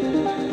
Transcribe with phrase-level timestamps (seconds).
[0.00, 0.47] turn off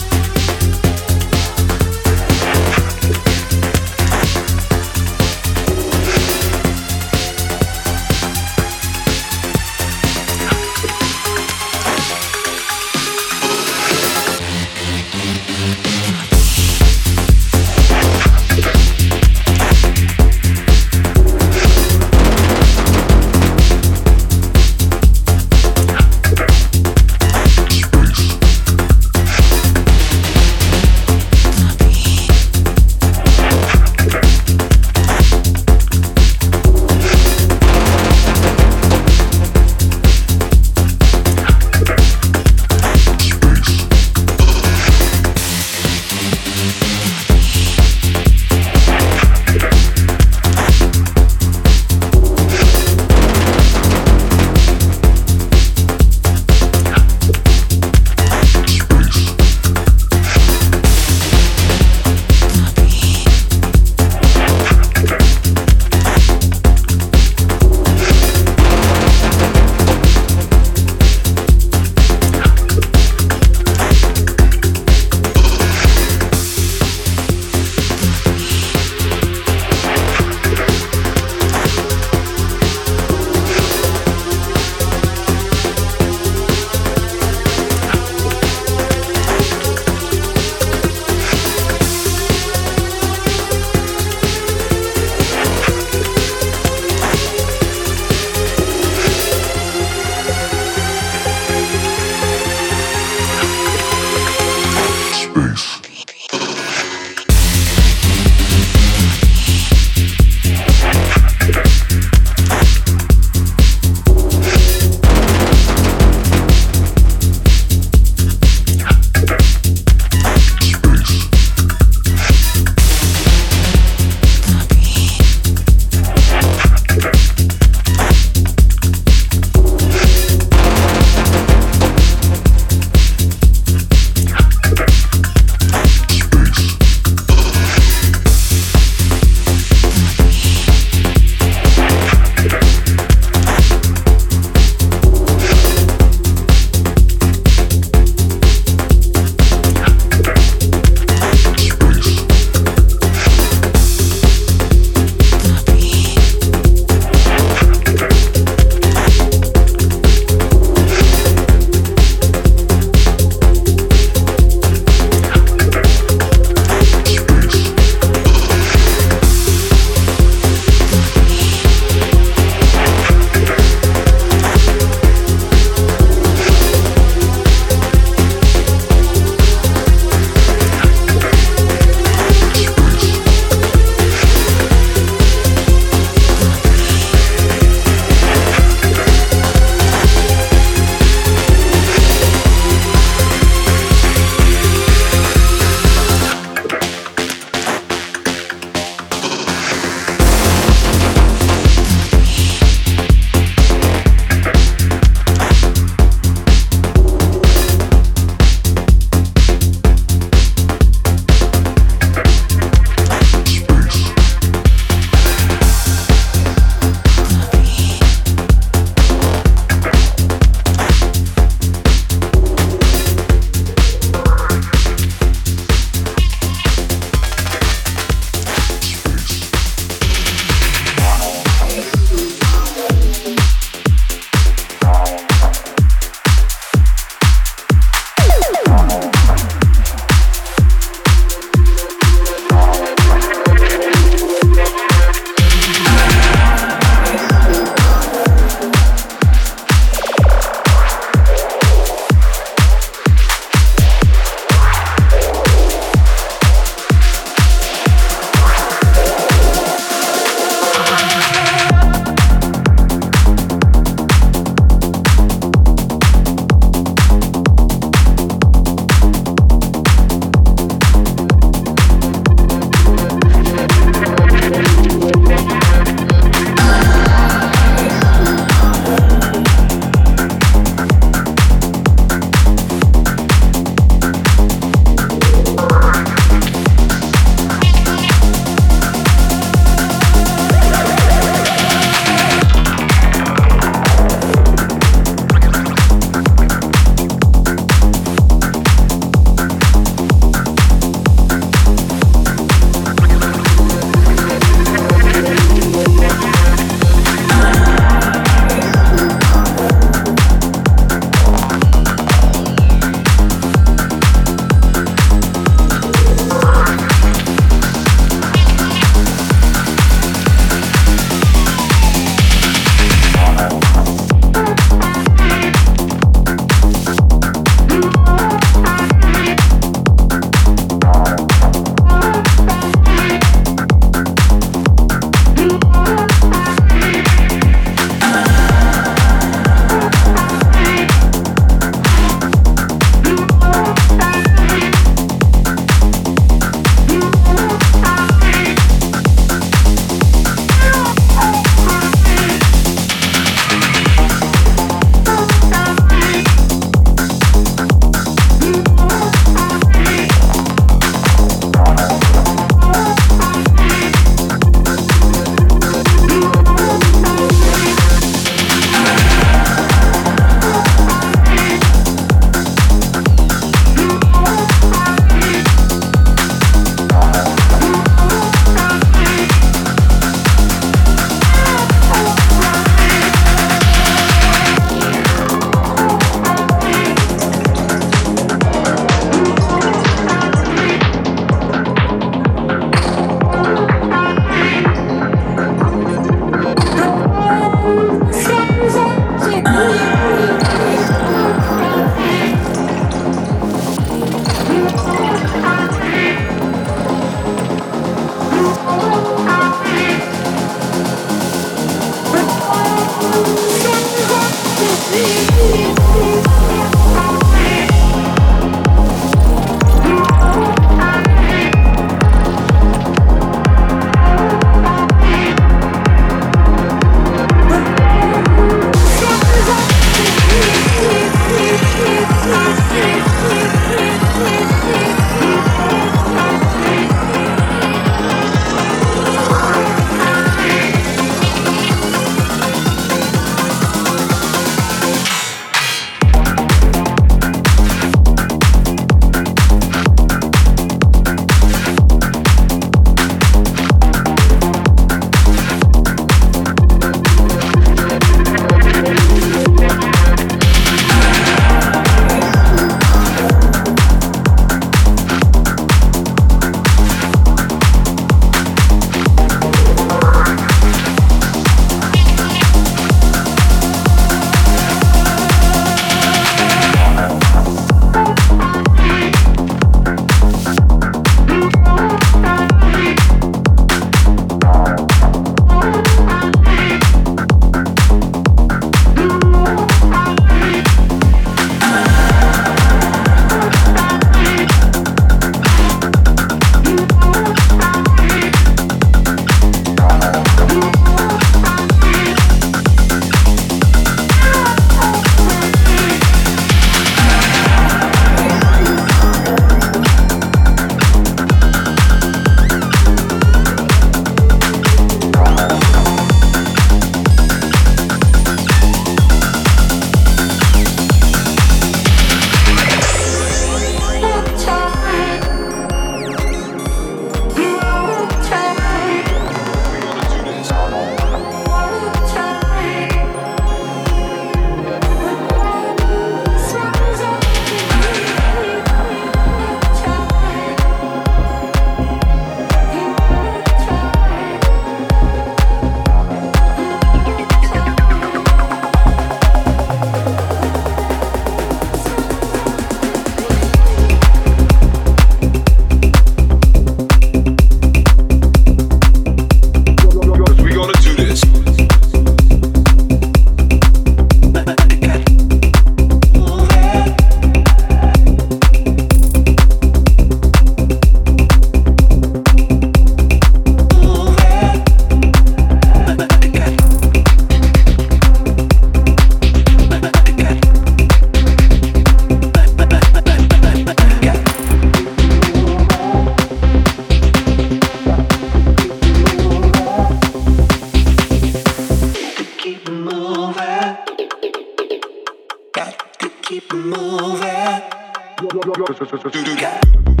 [598.65, 600.00] do do do do do do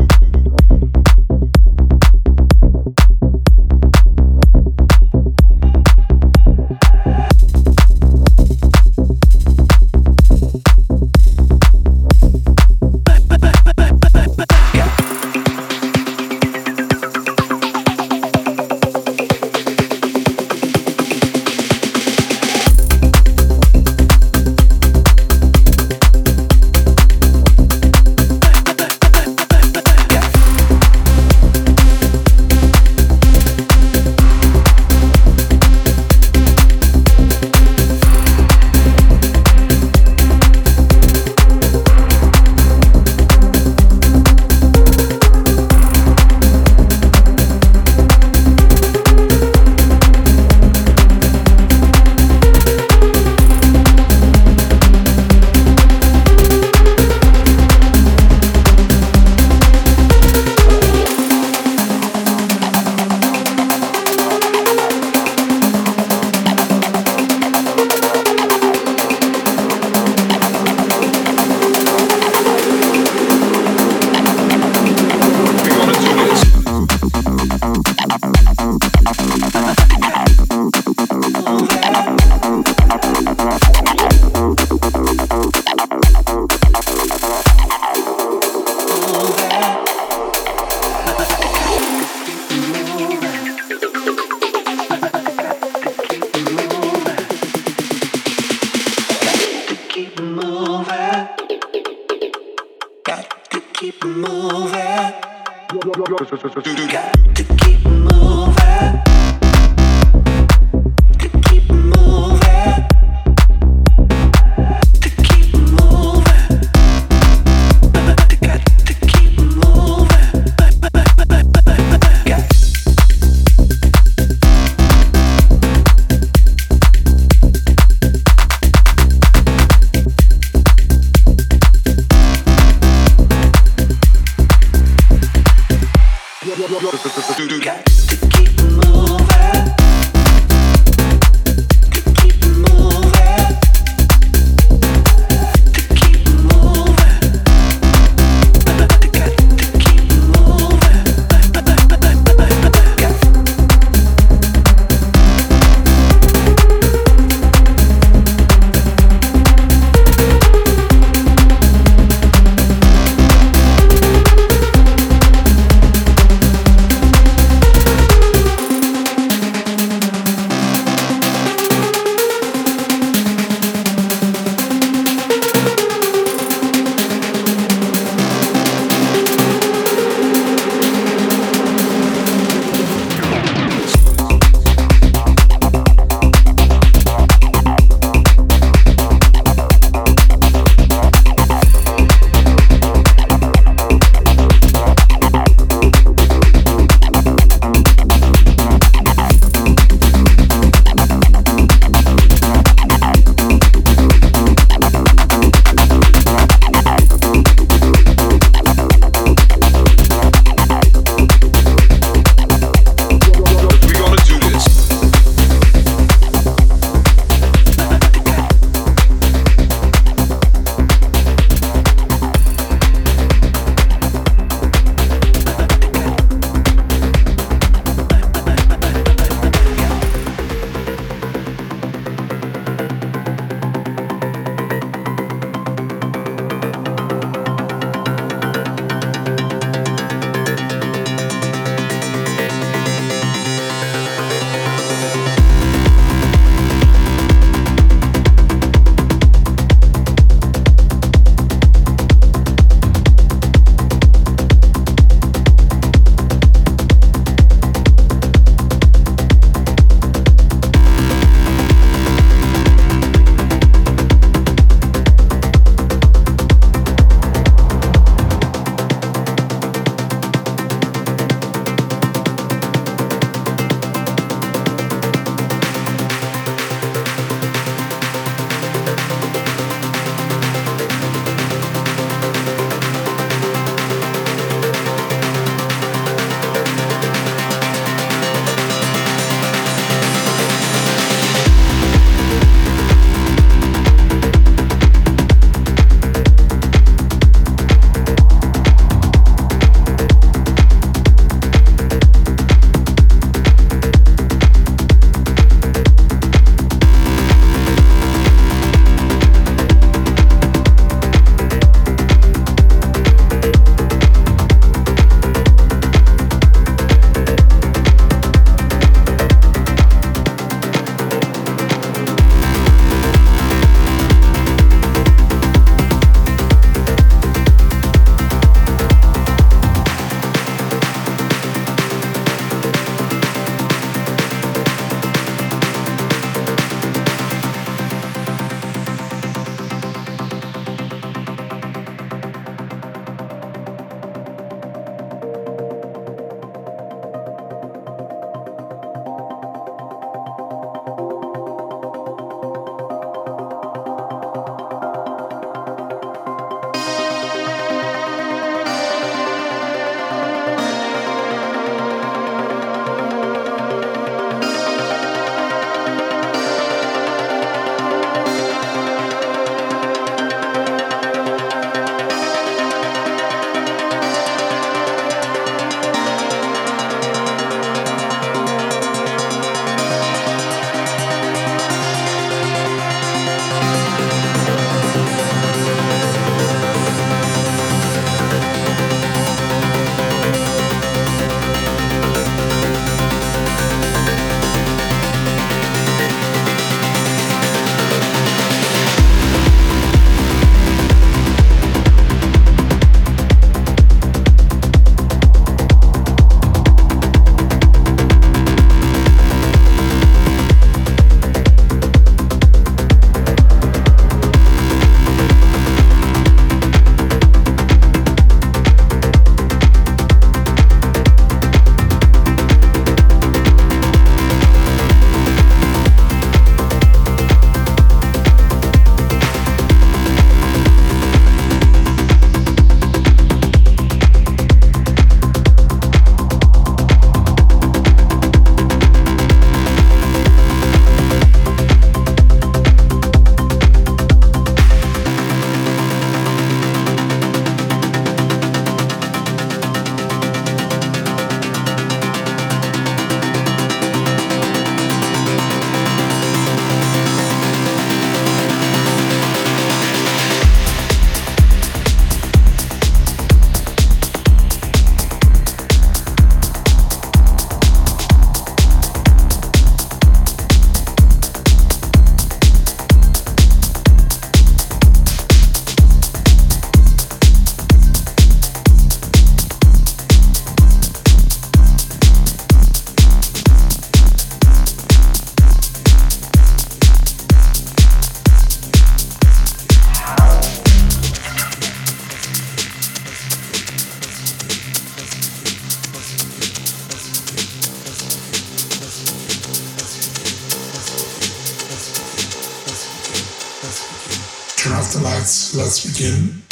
[505.03, 505.55] lights.
[505.55, 506.50] Let's begin.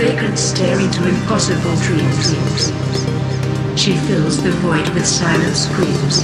[0.00, 2.72] Vacant stare into impossible dreams.
[3.78, 6.20] She fills the void with silent screams.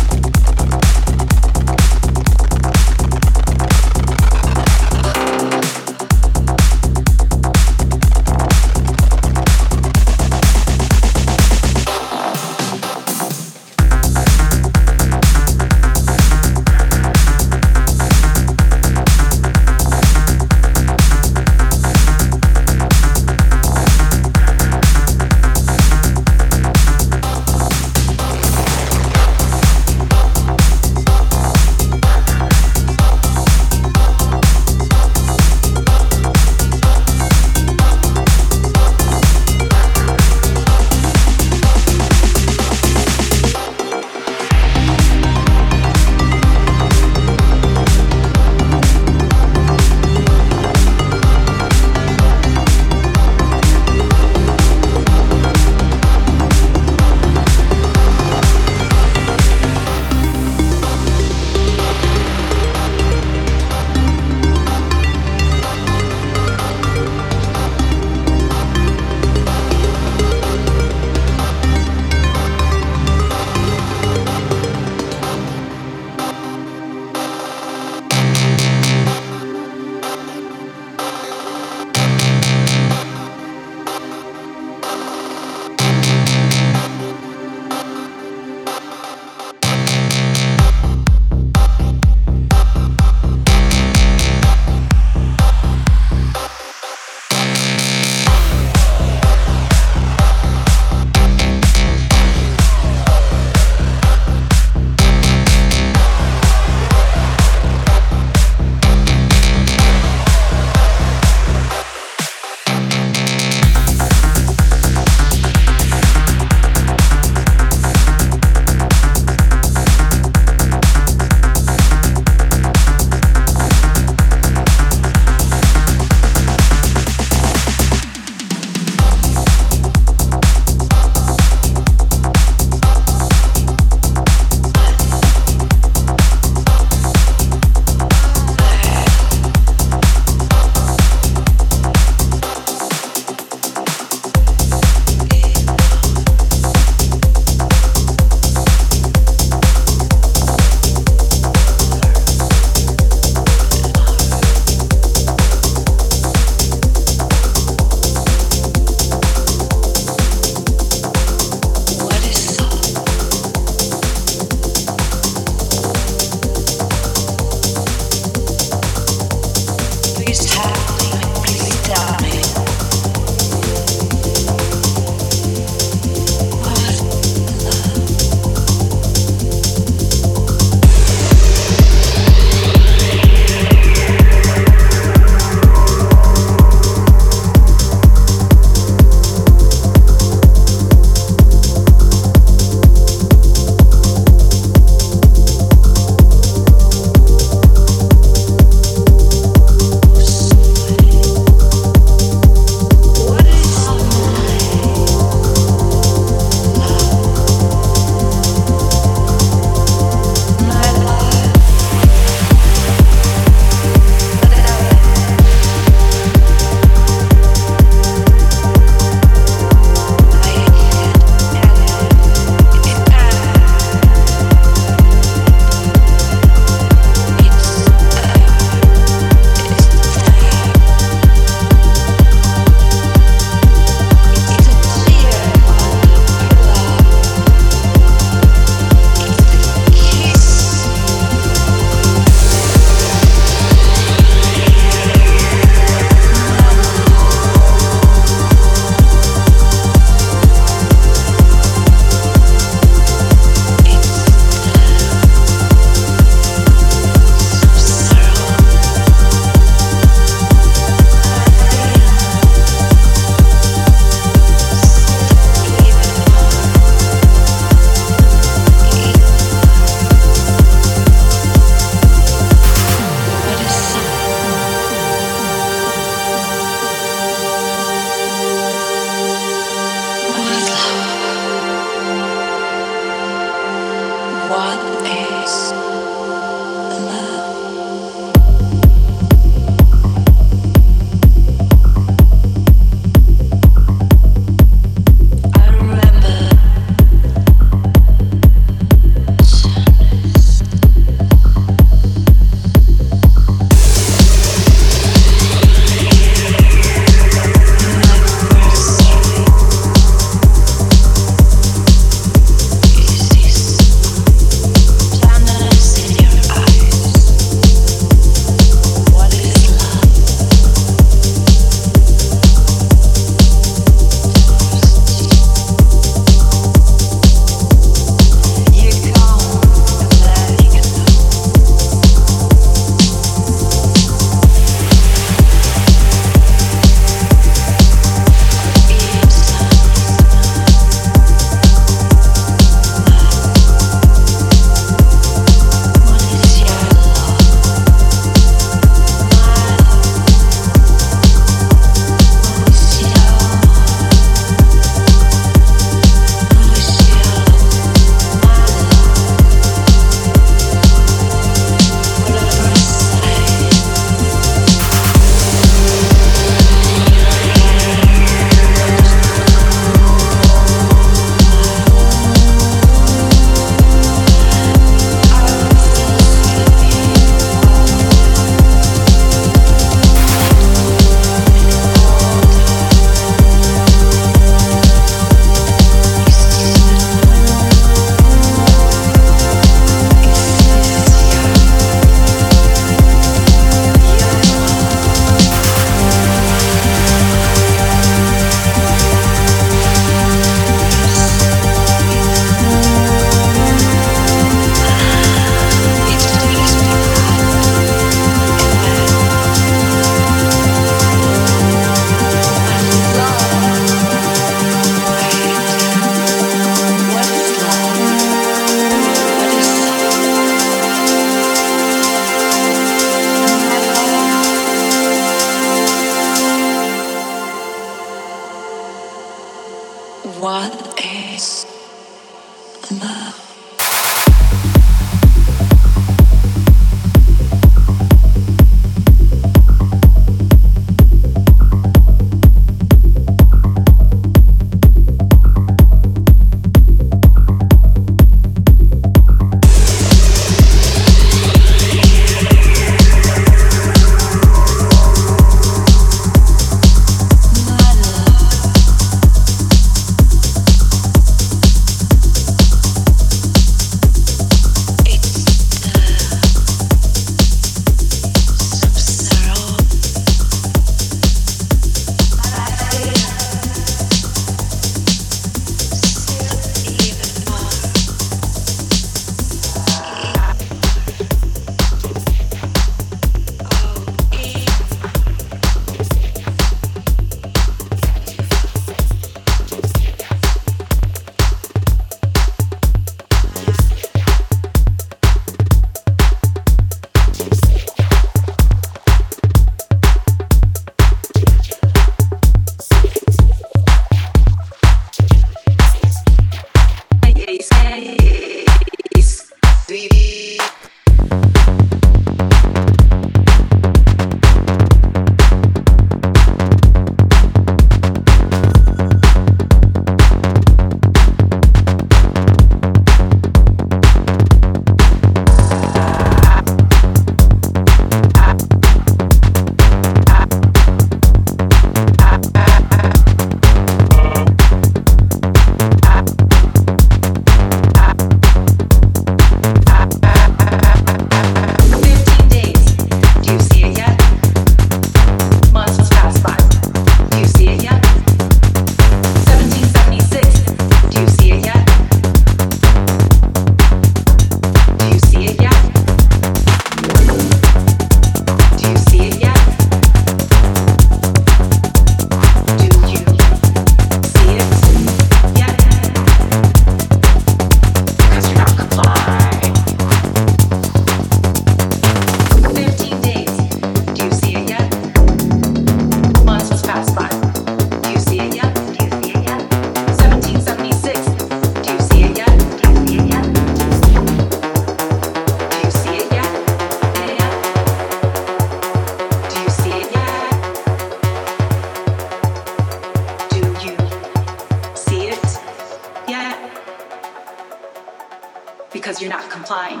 [599.26, 600.00] Apply.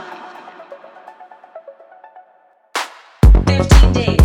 [3.46, 4.17] 15 days.